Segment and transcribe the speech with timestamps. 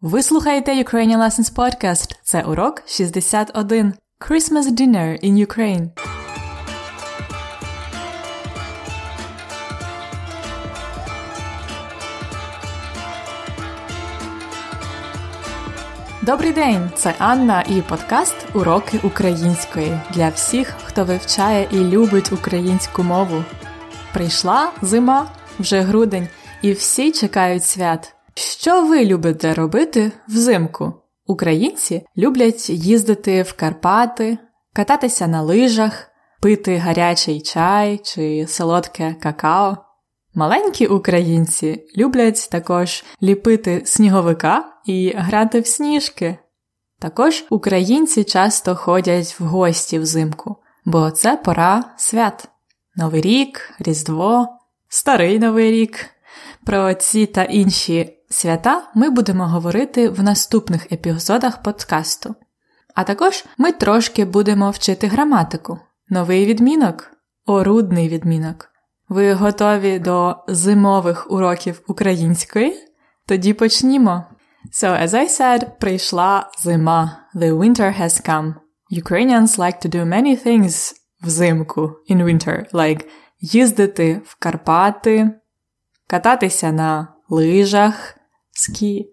[0.00, 2.16] Ви слухаєте Ukrainian Lessons Podcast.
[2.22, 3.94] Це урок 61.
[4.20, 5.88] Christmas Dinner in Ukraine.
[16.22, 16.90] Добрий день!
[16.94, 23.44] Це Анна і подкаст Уроки української для всіх, хто вивчає і любить українську мову.
[24.12, 25.26] Прийшла зима,
[25.58, 26.28] вже грудень,
[26.62, 28.15] і всі чекають свят.
[28.38, 30.92] Що ви любите робити взимку?
[31.26, 34.38] Українці люблять їздити в Карпати,
[34.72, 36.10] кататися на лижах,
[36.42, 39.76] пити гарячий чай чи солодке какао.
[40.34, 46.38] Маленькі українці люблять також ліпити сніговика і грати в сніжки.
[46.98, 52.48] Також українці часто ходять в гості взимку, бо це пора свят.
[52.96, 54.48] Новий рік, Різдво,
[54.88, 56.06] Старий Новий рік.
[56.64, 62.34] Про ці та інші свята ми будемо говорити в наступних епізодах подкасту.
[62.94, 67.10] А також ми трошки будемо вчити граматику, новий відмінок,
[67.46, 68.68] орудний відмінок.
[69.08, 72.74] Ви готові до зимових уроків української?
[73.26, 74.24] Тоді почнімо.
[74.72, 77.18] So, as I said, прийшла зима.
[77.34, 78.54] The winter has come.
[79.02, 83.04] Ukrainians like to do many things взимку, in winter, like
[83.40, 85.30] їздити в Карпати,
[86.06, 88.16] кататися на лижах,
[88.52, 89.04] ski,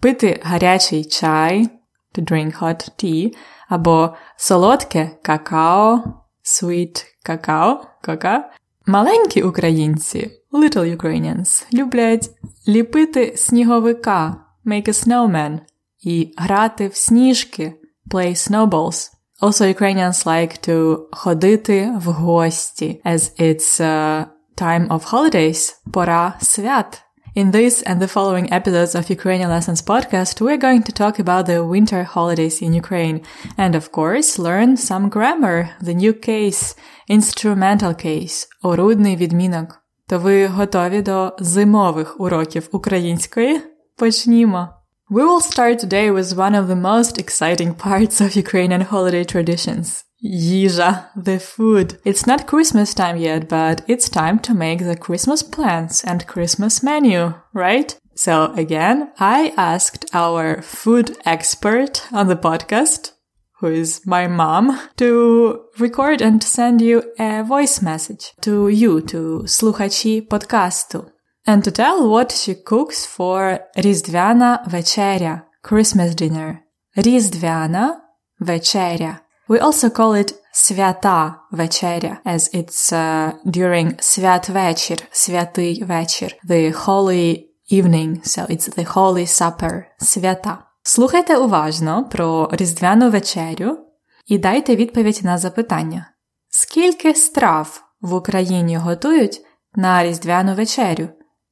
[0.00, 1.68] пити гарячий чай,
[2.14, 3.36] to drink hot tea,
[3.68, 6.04] або солодке какао,
[6.44, 8.50] sweet какао, кака.
[8.86, 12.30] Маленькі українці, little Ukrainians, люблять
[12.68, 14.36] ліпити сніговика,
[14.66, 15.58] make a snowman,
[16.00, 17.74] і грати в сніжки,
[18.10, 19.10] play snowballs.
[19.42, 24.24] Also, Ukrainians like to ходити в гості, as it's uh,
[24.56, 27.05] time of holidays, пора свят.
[27.35, 31.45] In this and the following episodes of Ukrainian Lessons podcast, we're going to talk about
[31.45, 33.21] the winter holidays in Ukraine
[33.57, 36.75] and, of course, learn some grammar, the new case,
[37.07, 39.79] instrumental case, орудний відмінок.
[40.07, 43.61] То ви готові до зимових уроків української?
[43.95, 44.69] Почнімо!
[45.11, 50.03] We will start today with one of the most exciting parts of Ukrainian holiday traditions.
[50.24, 51.98] Yija, the food.
[52.04, 56.82] It's not Christmas time yet, but it's time to make the Christmas plans and Christmas
[56.82, 57.98] menu, right?
[58.14, 63.12] So again, I asked our food expert on the podcast,
[63.60, 69.42] who is my mom, to record and send you a voice message to you, to
[69.44, 71.10] Sluhachi podcastu,
[71.46, 76.64] and to tell what she cooks for Rizdvana Vecheria, Christmas dinner.
[76.96, 78.00] Rizdvana
[78.40, 79.20] Vecheria.
[79.48, 87.44] We also call it свята вечеря, as it's uh, during святвечір, святий вечір, the holy
[87.72, 90.58] evening, so it's the holy supper, свята.
[90.82, 93.78] Слухайте уважно про різдвяну вечерю
[94.26, 96.10] і дайте відповідь на запитання.
[96.48, 99.40] Скільки страв в Україні готують
[99.74, 101.08] на різдвяну вечерю?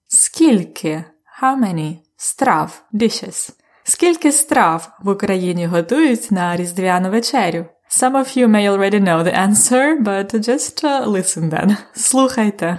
[0.08, 1.04] Скільки?
[1.42, 1.96] How many?
[2.16, 3.50] Страв, dishes.
[3.84, 7.66] Скільки страв в Україні готують на різдвяну вечерю?
[8.00, 11.76] Some of you may already know the answer, but just uh, listen then.
[11.94, 12.78] Слухайте.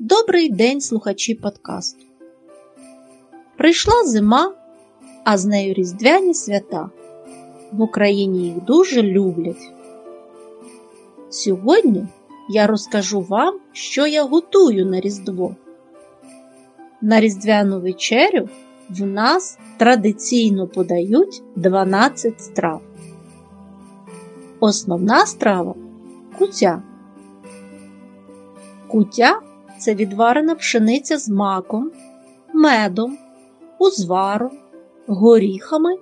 [0.00, 2.04] Добрий день, слухачі подкасту.
[3.56, 4.54] Прийшла зима,
[5.24, 6.90] а з нею різдвяні свята.
[7.72, 9.72] В Україні їх дуже люблять.
[11.30, 12.06] Сьогодні
[12.50, 15.56] я розкажу вам, що я готую на Різдво.
[17.00, 18.48] На різдвяну вечерю
[18.90, 22.82] в нас традиційно подають 12 страв.
[24.64, 25.74] Основна страва
[26.38, 26.82] кутя.
[28.88, 29.40] Кутя
[29.78, 31.90] це відварена пшениця з маком,
[32.52, 33.18] медом,
[33.78, 34.50] узваром,
[35.06, 35.96] горіхами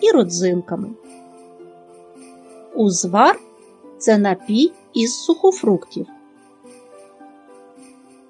[0.00, 0.88] і родзинками.
[2.74, 3.40] Узвар
[3.98, 6.06] це напій із сухофруктів.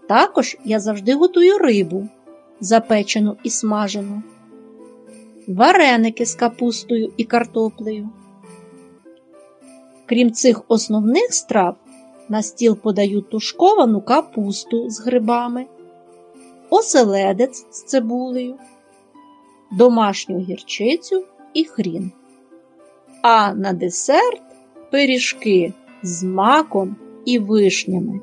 [0.08, 2.08] Також я завжди готую рибу,
[2.60, 4.22] запечену і смажену,
[5.48, 8.10] вареники з капустою і картоплею.
[10.12, 11.76] Крім цих основних страв,
[12.28, 15.66] на стіл подають тушковану капусту з грибами,
[16.70, 18.54] оселедець з цибулею,
[19.70, 21.24] домашню гірчицю
[21.54, 22.10] і хрін.
[23.22, 24.42] А на десерт
[24.90, 25.72] пиріжки
[26.02, 28.20] з маком і вишнями.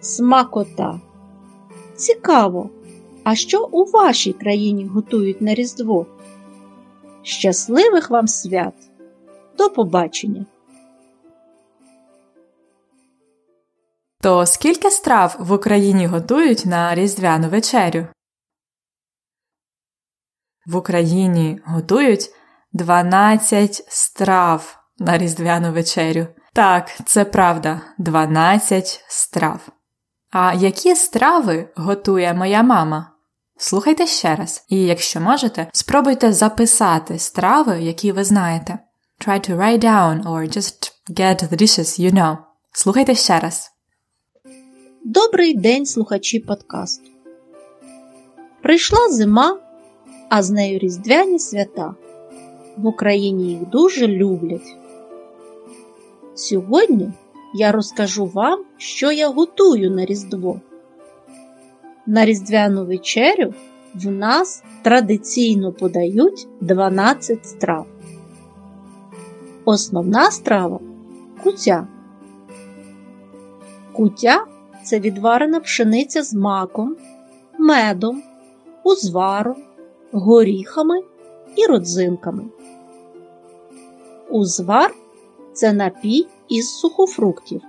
[0.00, 1.00] Смакота.
[1.94, 2.70] Цікаво,
[3.24, 6.06] а що у вашій країні готують на Різдво?
[7.22, 8.74] Щасливих вам свят!
[9.58, 10.46] До побачення!
[14.20, 18.06] То скільки страв в Україні готують на різдвяну вечерю?
[20.66, 22.30] В Україні готують
[22.72, 26.26] 12 страв на різдвяну вечерю.
[26.52, 29.68] Так, це правда, 12 страв.
[30.30, 33.12] А які страви готує моя мама?
[33.56, 38.78] Слухайте ще раз, і якщо можете, спробуйте записати страви, які ви знаєте.
[39.26, 42.36] Try to write down or just get the dishes you know.
[42.72, 43.79] Слухайте ще раз.
[45.04, 47.10] Добрий день, слухачі подкасту.
[48.62, 49.58] Прийшла зима,
[50.28, 51.94] а з нею різдвяні свята.
[52.76, 54.76] В Україні їх дуже люблять.
[56.34, 57.12] Сьогодні
[57.54, 60.60] я розкажу вам, що я готую на Різдво.
[62.06, 63.54] На Різдвяну вечерю
[63.94, 67.86] в нас традиційно подають 12 страв.
[69.64, 70.80] Основна страва
[71.42, 71.88] кутя.
[73.92, 74.46] Кутя
[74.84, 76.96] це відварена пшениця з маком,
[77.58, 78.22] медом,
[78.84, 79.56] узваром,
[80.12, 81.02] горіхами
[81.56, 82.44] і родзинками.
[84.30, 84.94] Узвар
[85.52, 87.60] це напій із сухофруктів.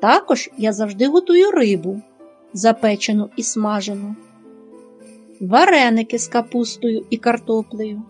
[0.00, 2.02] Також я завжди готую рибу,
[2.52, 4.16] запечену і смажену,
[5.40, 8.02] вареники з капустою і картоплею.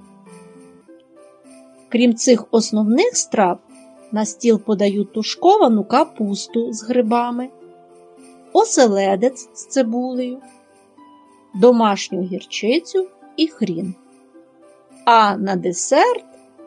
[1.88, 3.58] Крім цих основних страв,
[4.12, 7.48] на стіл подають тушковану капусту з грибами,
[8.52, 10.38] оселедець з цибулею,
[11.54, 13.94] домашню гірчицю і хрін.
[15.04, 16.24] А на десерт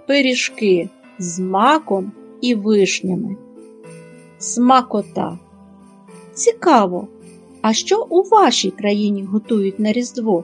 [0.08, 0.90] пиріжки
[1.20, 2.12] з маком
[2.42, 3.38] і вишнями.
[4.38, 5.40] Смакота.
[6.34, 7.08] Цікаво,
[7.62, 10.44] а що у вашій країні готують на Різдво?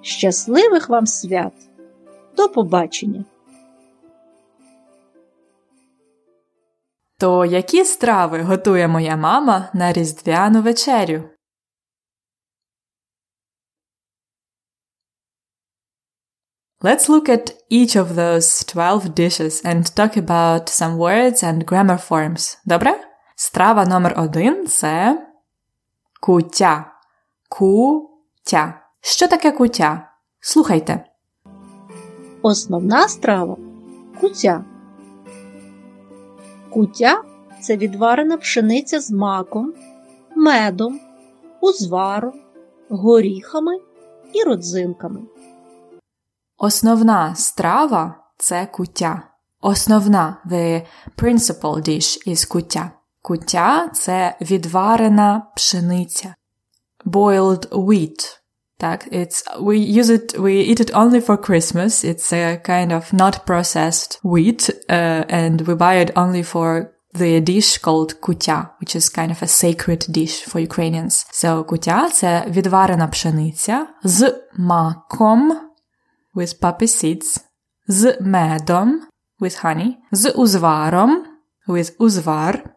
[0.00, 1.52] Щасливих вам свят!
[2.36, 3.24] До побачення!
[7.22, 11.22] То які страви готує моя мама на різдвяну вечерю?
[16.80, 22.08] Let's look at each of those 12 dishes and talk about some words and grammar
[22.08, 22.58] forms.
[22.64, 23.00] Добре?
[23.36, 25.22] Страва номер один це
[26.20, 26.92] кутя.
[27.48, 28.80] Кутя.
[29.00, 30.10] Що таке кутя?
[30.40, 31.04] Слухайте.
[32.42, 33.56] Основна страва
[34.20, 34.64] кутя.
[36.72, 37.22] Кутя
[37.60, 39.74] це відварена пшениця з маком,
[40.36, 41.00] медом,
[41.60, 42.32] узваром,
[42.88, 43.78] горіхами
[44.32, 45.20] і родзинками.
[46.58, 49.22] Основна страва це куття.
[49.60, 50.86] Основна the
[51.16, 52.90] principal dish is куття.
[53.22, 56.34] Куття це відварена пшениця.
[57.06, 58.41] Boiled wheat.
[58.81, 62.03] Так, it's, we use it, we eat it only for Christmas.
[62.03, 67.41] It's a kind of not processed wheat, uh, and we buy it only for the
[67.41, 71.25] dish called kutya, which is kind of a sacred dish for Ukrainians.
[71.31, 75.59] So kutya – це відварена пшениця з маком,
[76.35, 77.39] with poppy seeds,
[77.87, 79.01] з медом,
[79.39, 81.25] with honey, з узваром,
[81.67, 82.69] with узвар,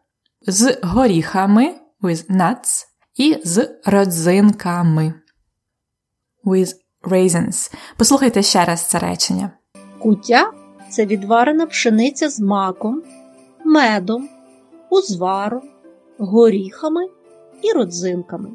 [0.47, 5.15] з горіхами, with nuts, і з родзинками,
[6.46, 7.74] With raisins.
[7.98, 9.52] Послухайте ще раз це речення.
[10.00, 10.52] Кутя
[10.90, 13.02] це відварена пшениця з маком,
[13.66, 14.30] медом,
[14.90, 15.62] узваром,
[16.18, 17.08] горіхами
[17.62, 18.50] і родзинками.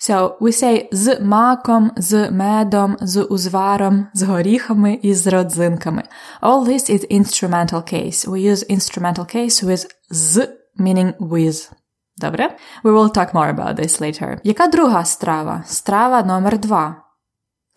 [0.00, 6.02] So we say з маком, з медом, з узваром, з горіхами і з родзинками.
[6.42, 8.28] All this is instrumental case.
[8.28, 11.70] We use instrumental case with з meaning with.
[12.16, 12.56] Добре?
[12.84, 14.38] We will talk more about this later.
[14.44, 15.62] Яка друга страва?
[15.66, 17.07] Страва номер два.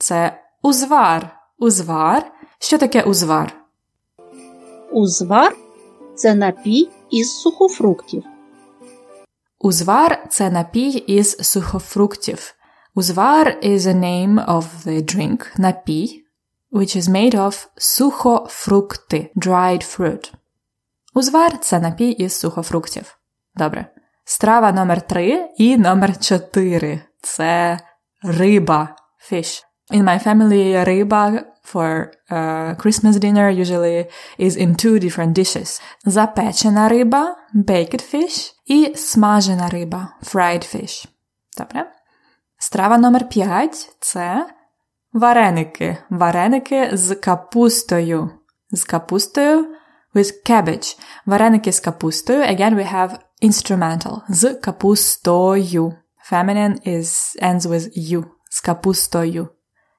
[0.01, 1.37] Це узвар.
[1.57, 2.31] Узвар.
[2.59, 3.53] Що таке узвар?
[4.91, 5.57] Узвар
[6.15, 8.23] це напій із сухофруктів.
[9.59, 12.55] Узвар це напій із сухофруктів.
[12.95, 16.25] Узвар is a name of the drink, напій,
[16.71, 20.33] which is made of сухофрукти, dried fruit.
[21.13, 23.17] Узвар це напій із сухофруктів.
[23.55, 23.85] Добре.
[24.23, 27.79] Страва номер три і номер чотири це
[28.23, 28.95] риба,
[29.31, 29.70] fish.
[29.92, 34.06] In my family, риба for uh, Christmas dinner usually
[34.38, 35.80] is in two different dishes.
[36.06, 41.06] Запечена риба, baked fish, і смажена риба, fried fish.
[41.58, 41.86] Добре?
[42.58, 44.46] Страва номер 5 це
[45.12, 45.96] вареники.
[46.10, 48.30] Вареники з капустою.
[48.70, 49.76] З капустою
[50.14, 50.98] with cabbage.
[51.26, 52.42] Вареники з капустою.
[52.42, 54.20] Again, we have instrumental.
[54.28, 55.94] З капустою.
[56.32, 58.24] Feminine is ends with you.
[58.50, 59.48] З капустою.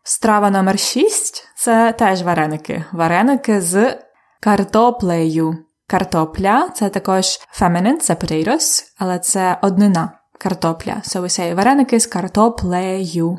[0.04, 2.84] Страва номер 6 це теж вареники.
[2.92, 3.98] Вареники з
[4.40, 5.58] картоплею.
[5.86, 7.24] Картопля це також
[7.60, 11.02] feminine, це potatoes, але це однина картопля.
[11.04, 13.38] So we say вареники з картоплею.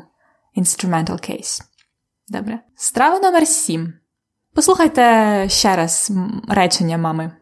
[0.56, 1.62] instrumental case.
[2.28, 2.60] Добре.
[2.76, 3.92] Страва номер 7.
[4.54, 6.12] Послухайте ще раз
[6.48, 7.32] речення мами.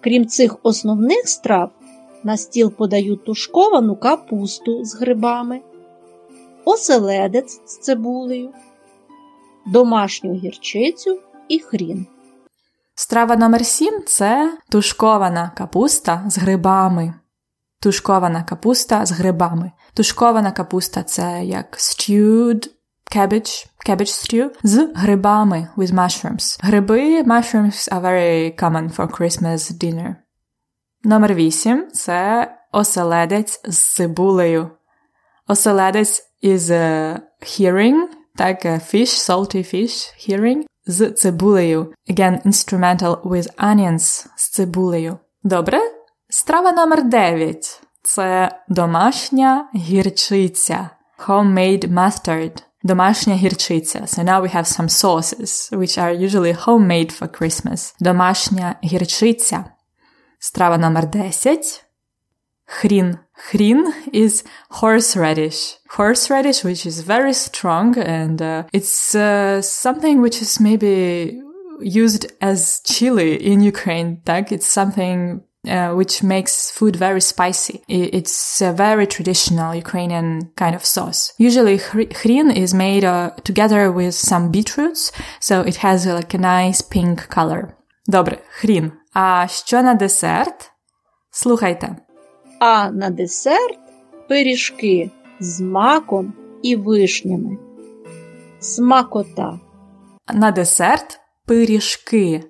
[0.00, 1.70] Крім цих основних страв,
[2.24, 5.60] на стіл подають тушковану капусту з грибами,
[6.64, 8.52] оселедець з цибулею,
[9.66, 12.06] домашню гірчицю і хрін.
[12.94, 17.14] Страва номер 7 це тушкована капуста з грибами.
[17.80, 19.72] Тушкована капуста з грибами.
[19.94, 22.68] Тушкована капуста це як stewed
[23.16, 26.58] cabbage, cabbage stew з грибами with mushrooms.
[26.62, 30.14] Гриби, mushrooms are very common for Christmas dinner.
[31.04, 34.70] Номер 8 це оселедець з цибулею.
[35.46, 41.92] Оселедець a hearing, так, fish, salty fish, hearing, з цибулею.
[42.10, 45.18] Again, instrumental with onions з цибулею.
[45.42, 45.80] Добре?
[46.28, 50.90] Страва номер 9 це домашня гірчиця.
[51.26, 52.62] Homemade mustard.
[52.82, 54.00] Домашня гірчиця.
[54.00, 57.94] So now we have some sauces, which are usually homemade for Christmas.
[58.00, 59.64] Домашня гірчиця.
[60.38, 61.84] Страва номер 10.
[62.64, 63.18] Хрін.
[63.41, 65.77] Хрін is horseradish.
[65.97, 71.41] Horseradish, which is very strong and uh, it's uh, something which is maybe
[71.81, 74.21] used as chili in Ukraine.
[74.25, 74.51] Так?
[74.51, 77.83] It's something uh, which makes food very spicy.
[77.87, 81.33] It's a very traditional Ukrainian kind of sauce.
[81.37, 81.77] Usually
[82.21, 86.81] hrin is made uh, together with some beetroots, so it has uh, like a nice
[86.81, 87.73] pink color.
[88.07, 88.91] Добре, хрін.
[89.13, 90.71] А що на десерт?
[91.31, 91.95] Слухайте.
[92.64, 93.78] А на десерт
[94.28, 97.58] пиріжки з маком і вишнями.
[98.60, 99.60] Смакота.
[100.34, 102.44] На десерт пиріжки.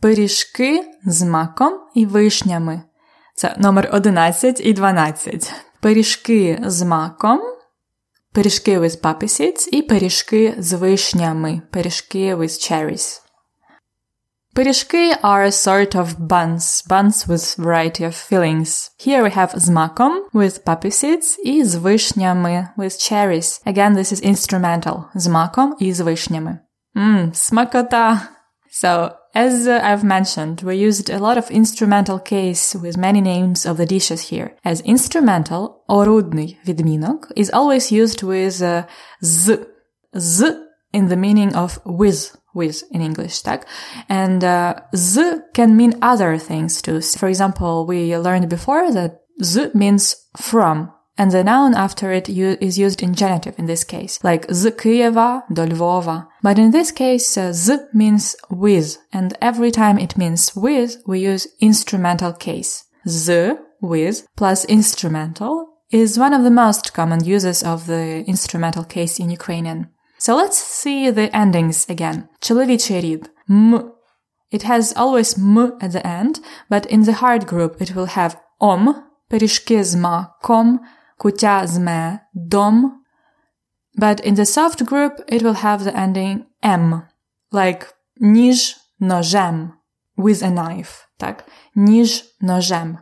[0.00, 2.82] Пиріжки з маком і вишнями.
[3.34, 5.52] Це номер 11 і 12.
[5.80, 7.40] Пиріжки з маком,
[8.32, 11.62] пиріжки with seeds і пиріжки з вишнями.
[11.70, 13.23] Пиріжки with cherries.
[14.53, 18.89] Пиріжки are a sort of buns, buns with variety of fillings.
[19.07, 23.67] Here we have з маком with poppy seeds і з вишнями with cherries.
[23.67, 25.03] Again, this is instrumental.
[25.15, 26.59] З маком і з вишнями.
[26.95, 28.21] Mmm, смакота!
[28.81, 33.65] So, as uh, I've mentioned, we used a lot of instrumental case with many names
[33.65, 34.49] of the dishes here.
[34.65, 38.83] As instrumental, орудний відмінок is always used with uh,
[39.21, 39.57] z,
[40.15, 40.43] z
[40.93, 43.66] in the meaning of with, with in English, tak?
[44.08, 47.00] And uh, z can mean other things too.
[47.00, 52.78] For example, we learned before that z means from, and the noun after it is
[52.78, 56.26] used in genitive in this case, like z Kyiva do Lvova.
[56.42, 61.20] But in this case, uh, z means with, and every time it means with, we
[61.20, 62.84] use instrumental case.
[63.06, 69.20] Z, with, plus instrumental is one of the most common uses of the instrumental case
[69.20, 69.90] in Ukrainian.
[70.23, 72.23] So let's see the endings again.
[72.39, 73.29] Чоловічий рід.
[73.49, 73.91] M.
[74.51, 76.39] It has always m at the end,
[76.69, 78.95] but in the hard group it will have om,
[79.27, 80.79] пиріжки з маком,
[81.17, 83.03] кутя зме, дом.
[83.97, 87.01] But in the soft group, it will have the ending m,
[87.51, 87.85] like
[88.19, 89.73] ніж ножем,
[90.17, 92.97] with a knife, так, ніж ножем.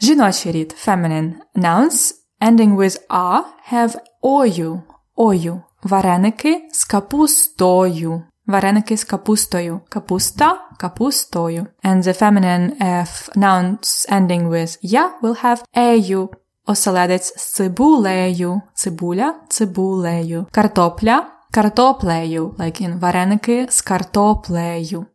[0.00, 3.42] Жіночий рід, feminine, nouns ending with a
[3.72, 4.82] have ою,
[5.14, 8.23] ою, Вареники з капустою.
[8.47, 9.81] Вареники з капустою.
[9.89, 11.67] Капуста, капустою.
[11.83, 16.29] And the feminine F nouns ending with я will have ею,
[16.65, 25.05] оселедець з цибулею, цибуля, цибулею, картопля, картоплею, like in вареники з картоплею.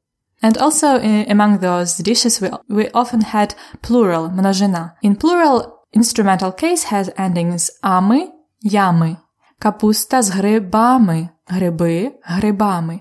[0.42, 4.92] And also among those dishes we, we often had plural, множина.
[5.02, 5.62] In plural,
[5.96, 8.30] instrumental case has endings ами,
[8.62, 9.16] ями,
[9.58, 13.00] капуста з грибами, гриби, грибами,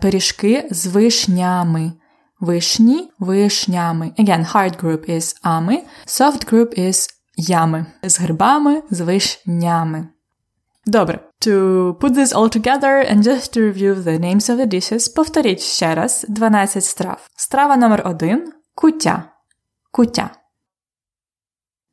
[0.00, 1.92] пиріжки з вишнями,
[2.40, 4.12] вишні, вишнями.
[4.18, 10.08] Again, hard group is ами, soft group is ями з грибами, з вишнями.
[10.86, 11.20] Добре.
[11.40, 15.60] To put this all together and just to review the names of the dishes, повторіть
[15.60, 17.28] ще раз 12 страв.
[17.36, 19.24] Страва номер 1– куття.
[19.90, 20.30] Куття.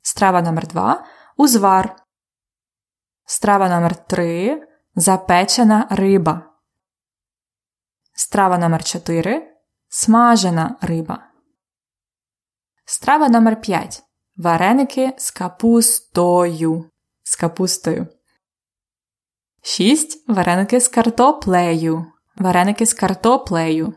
[0.01, 1.05] Страва номер 2–
[1.37, 1.95] узвар.
[3.31, 6.41] Страва номер 3– запечена риба.
[8.13, 9.57] Страва номер 4–
[9.89, 11.23] смажена риба.
[12.85, 14.03] Страва номер 5
[14.37, 16.89] Вареники з капустою.
[17.23, 18.07] З капустою.
[19.61, 20.29] 6.
[20.29, 22.05] Вареники з картоплею.
[22.35, 23.93] Вареники з картоплею.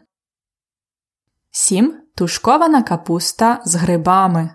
[1.51, 2.03] 7.
[2.15, 4.55] Тушкована капуста з грибами.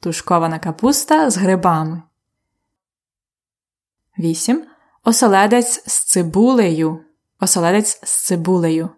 [0.00, 2.02] Тушкована капуста з грибами.
[4.18, 4.66] 8.
[5.04, 7.04] Оселедець з цибулею.
[7.40, 8.90] Оселедець з цибулею.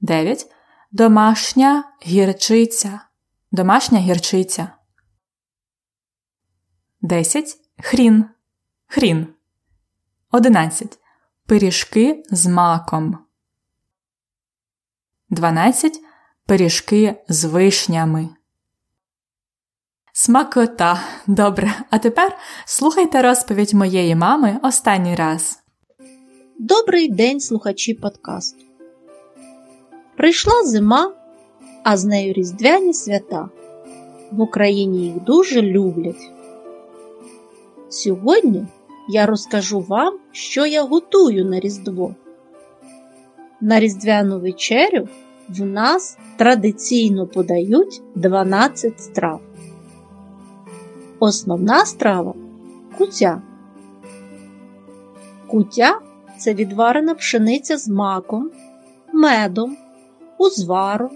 [0.00, 0.46] 9.
[0.90, 3.00] Домашня гірчиця.
[3.52, 4.72] Домашня гірчиця.
[7.00, 7.56] 10.
[7.82, 8.24] Хрін.
[8.86, 9.34] Хрін.
[10.30, 10.98] 11.
[11.46, 13.18] Пиріжки з маком.
[15.28, 16.00] 12.
[16.46, 18.28] Пиріжки з вишнями.
[20.22, 21.00] Смакота.
[21.26, 21.72] Добре.
[21.90, 22.36] А тепер
[22.66, 25.58] слухайте розповідь моєї мами останній раз.
[26.58, 28.64] Добрий день, слухачі подкасту.
[30.16, 31.12] Прийшла зима,
[31.84, 33.48] а з нею різдвяні свята.
[34.30, 36.30] В Україні їх дуже люблять.
[37.88, 38.66] Сьогодні
[39.08, 42.14] я розкажу вам, що я готую на Різдво.
[43.60, 45.08] На Різдвяну вечерю
[45.48, 49.40] в нас традиційно подають 12 страв.
[51.22, 52.34] Основна страва
[52.98, 53.42] кутя.
[55.46, 56.00] Кутя
[56.38, 58.50] це відварена пшениця з маком,
[59.12, 59.76] медом,
[60.38, 61.10] узваром,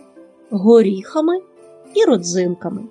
[0.51, 1.41] горіхами
[1.95, 2.83] і родзинками.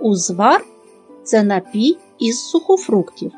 [0.00, 0.64] Узвар
[1.22, 3.32] це напій із сухофруктів.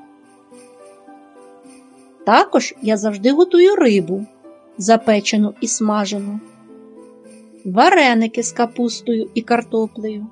[2.26, 4.26] Також я завжди готую рибу,
[4.78, 6.40] запечену і смажену,
[7.64, 10.26] вареники з капустою і картоплею.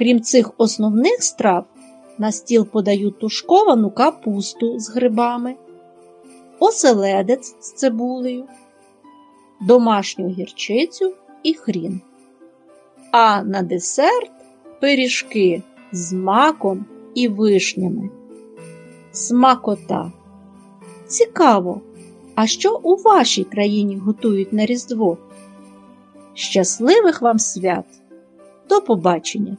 [0.00, 1.64] Крім цих основних страв,
[2.18, 5.54] на стіл подають тушковану капусту з грибами,
[6.58, 8.44] оселедець з цибулею,
[9.60, 12.00] домашню гірчицю і хрін.
[13.12, 14.30] А на десерт
[14.80, 18.10] пиріжки з маком і вишнями.
[19.12, 20.12] Смакота.
[21.06, 21.80] Цікаво,
[22.34, 25.18] а що у вашій країні готують на Різдво?
[26.34, 27.86] Щасливих вам свят!
[28.68, 29.56] До побачення!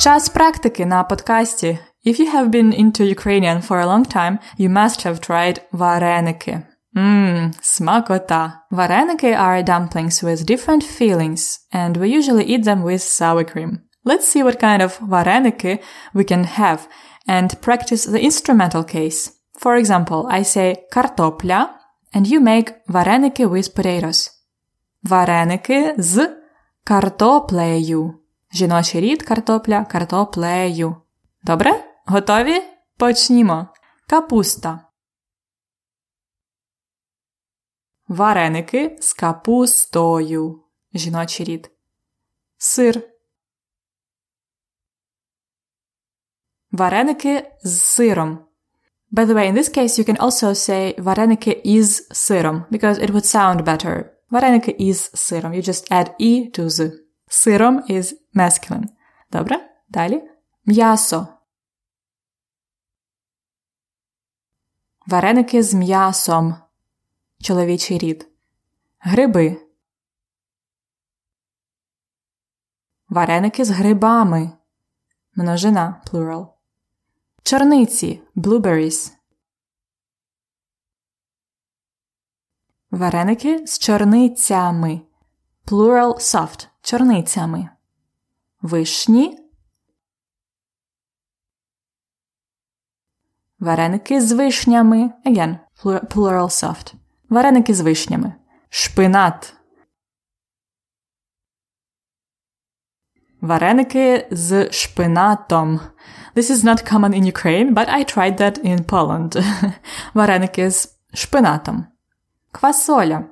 [0.00, 1.78] Час практики на подкасті.
[2.06, 6.62] If you have been into Ukrainian for a long time, you must have tried vareniki.
[6.96, 8.42] Mmm, smakota.
[8.70, 13.70] Vareniki are dumplings with different fillings, and we usually eat them with sour cream.
[14.04, 15.80] Let's see what kind of vareniki
[16.14, 16.80] we can have
[17.26, 19.20] and practice the instrumental case.
[19.58, 21.60] For example, I say картопля,
[22.14, 24.30] and you make vareniki with potatoes.
[25.08, 26.28] Vareniki з
[26.84, 28.19] картоплею.
[28.53, 30.95] Жіночий рід картопля картоплею.
[31.43, 31.83] Добре?
[32.05, 32.61] Готові?
[32.97, 33.67] Почнімо.
[34.07, 34.87] Капуста.
[38.07, 40.63] Вареники з капустою.
[40.93, 41.71] Жіночий рід.
[42.57, 43.01] Сир.
[46.71, 48.45] Вареники з сиром.
[49.11, 53.09] By the way, in this case, you can also say вареники із сиром, because it
[53.09, 54.05] would sound better.
[54.29, 55.53] Вареники із сиром.
[55.53, 57.00] You just add e to the.
[57.33, 58.87] Сиром is masculine.
[59.31, 59.69] Добре?
[59.89, 60.29] Далі.
[60.65, 61.27] М'ясо.
[65.07, 66.55] Вареники з м'ясом.
[67.39, 68.27] Чоловічий рід.
[68.99, 69.67] Гриби.
[73.09, 74.51] Вареники з грибами.
[75.35, 76.47] Множина plural.
[77.43, 79.11] Чорниці blueberries.
[82.91, 85.01] Вареники з чорницями.
[85.65, 86.70] Plural soft.
[86.81, 87.69] Чорницями.
[88.61, 89.37] Вишні.
[93.59, 95.11] Вареники з вишнями.
[95.25, 96.93] Again, plural soft.
[97.29, 98.33] Вареники з вишнями.
[98.69, 99.53] Шпинат.
[103.41, 105.79] Вареники з шпинатом.
[106.35, 109.43] This is not common in Ukraine, but I tried that in Poland.
[110.13, 111.85] Вареники з шпинатом.
[112.51, 113.25] Квасоля.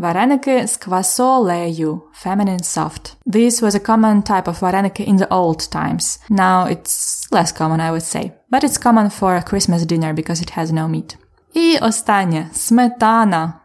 [0.00, 3.16] Вареники з квасолею, feminine soft.
[3.26, 6.20] This was a common type of вареники in the old times.
[6.30, 8.32] Now it's less common, I would say.
[8.52, 11.16] But it's common for a Christmas dinner because it has no meat.
[11.54, 13.60] І останнє сметана.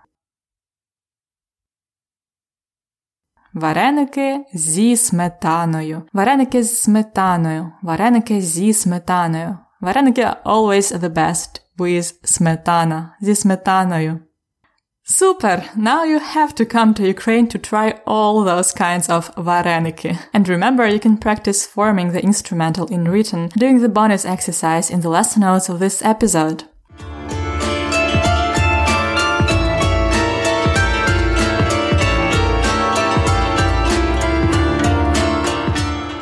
[3.53, 6.03] Вареники зі сметаною.
[6.13, 7.71] Вареники з сметаною.
[7.81, 9.57] Вареники зі сметаною.
[9.81, 13.15] Вареники are always the best with сметана.
[13.21, 14.19] Зі сметаною.
[15.09, 15.63] Super!
[15.77, 20.17] Now you have to come to Ukraine to try all those kinds of vareniki.
[20.33, 25.01] And remember, you can practice forming the instrumental in written doing the bonus exercise in
[25.01, 26.63] the lesson notes of this episode.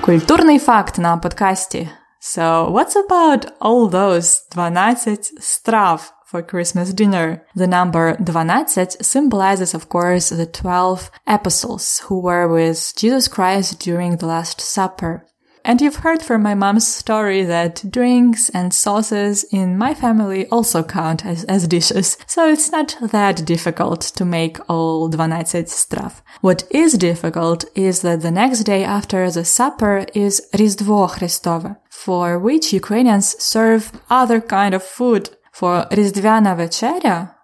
[0.01, 1.89] Культурний факт на подкасті.
[2.21, 7.45] So what's about all those 12 страв for Christmas dinner?
[7.55, 14.17] The number 12 symbolizes, of course, the 12 apostles who were with Jesus Christ during
[14.17, 15.25] the Last Supper.
[15.65, 20.83] And you've heard from my mom's story that drinks and sauces in my family also
[20.83, 26.21] count as, as dishes, so it's not that difficult to make all 12 strav.
[26.41, 32.37] What is difficult is that the next day after the supper is Різдво Христове, for
[32.37, 35.29] which Ukrainians serve other kind of food.
[35.58, 37.34] for Rizdvyana Vecheria,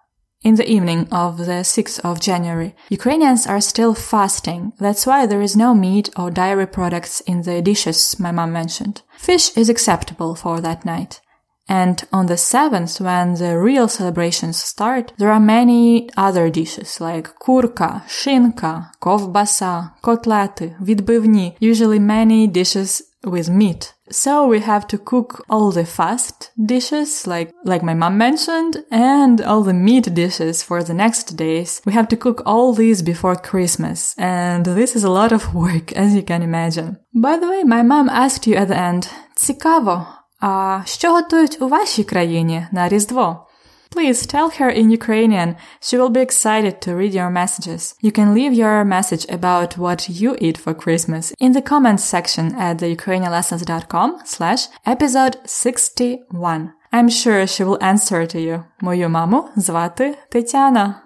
[0.41, 4.71] in the evening of the 6th of January, Ukrainians are still fasting.
[4.79, 9.01] That's why there is no meat or dairy products in the dishes my mom mentioned.
[9.17, 11.19] Fish is acceptable for that night.
[11.67, 17.37] And on the 7th, when the real celebrations start, there are many other dishes like
[17.39, 23.94] kurka, shinka, kovbasa, kotlety, vidbivni, usually many dishes with meat.
[24.10, 29.40] So we have to cook all the fast dishes, like, like my mom mentioned, and
[29.40, 31.80] all the meat dishes for the next days.
[31.86, 35.92] We have to cook all these before Christmas, and this is a lot of work,
[35.92, 36.88] as you can imagine.
[37.14, 40.06] By the way, my mom asked you at the end, цікаво,
[40.40, 43.46] а що готують у вашій країні на Різдво?
[43.90, 45.56] Please tell her in Ukrainian.
[45.80, 47.96] She will be excited to read your messages.
[48.00, 52.54] You can leave your message about what you eat for Christmas in the comments section
[52.54, 56.72] at the ukrainianlessons.com slash episode 61.
[56.92, 58.64] I'm sure she will answer to you.
[58.80, 61.03] Мою маму звати Тетяна.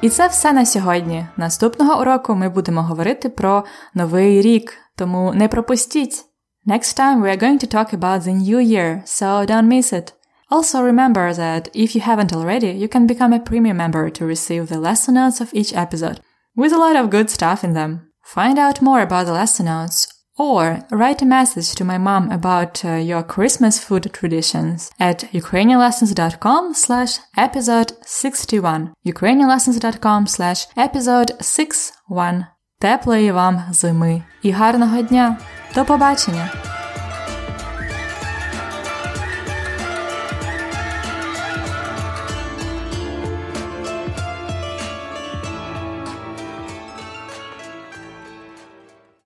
[0.00, 1.26] І це все на сьогодні.
[1.36, 3.64] Наступного уроку ми будемо говорити про
[3.94, 6.24] новий рік, тому не пропустіть.
[6.66, 10.12] Next time we are going to talk about the new year, so don't miss it.
[10.50, 14.64] Also remember that if you haven't already, you can become a premium member to receive
[14.66, 16.18] the lesson notes of each episode,
[16.60, 17.92] with a lot of good stuff in them.
[18.36, 19.98] Find out more about the lesson notes
[20.38, 26.74] or write a message to my mom about uh, your Christmas food traditions at ukrainianlessons.com
[26.74, 28.92] slash episode 61.
[29.06, 32.44] ukrainianlessons.com slash episode 61.
[32.78, 35.38] Теплої вам зими і гарного дня!
[35.74, 36.77] До побачення!